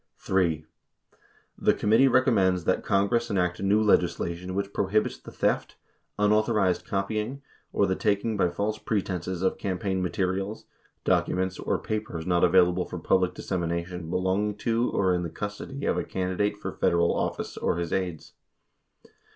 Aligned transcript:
3. 0.17 0.65
The 1.59 1.75
committee 1.75 2.07
recommends 2.07 2.63
that 2.63 2.83
Congress 2.83 3.29
enact 3.29 3.61
new 3.61 3.83
legisla 3.83 4.35
tion 4.35 4.55
which 4.55 4.73
prohibits 4.73 5.19
the 5.19 5.29
theft, 5.29 5.75
unauthorized 6.17 6.87
copying, 6.87 7.43
or 7.71 7.85
the 7.85 7.95
taking 7.95 8.35
by 8.35 8.49
false 8.49 8.79
pretenses 8.79 9.43
of 9.43 9.59
campaign 9.59 10.01
materials, 10.01 10.65
documents, 11.03 11.59
or 11.59 11.77
papers 11.77 12.25
not 12.25 12.43
available 12.43 12.85
for 12.85 12.97
public 12.97 13.35
dissemination 13.35 14.09
belonging 14.09 14.55
to 14.57 14.89
or 14.89 15.13
in 15.13 15.21
the 15.21 15.29
custody 15.29 15.85
of 15.85 15.99
a 15.99 16.03
candidate 16.03 16.57
for 16.57 16.71
Federal 16.71 17.11
office 17.15 17.55
or 17.55 17.77
his 17.77 17.93
aides. 17.93 18.33